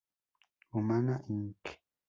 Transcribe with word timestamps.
Humana 0.73 1.21
Inc. 1.29 1.61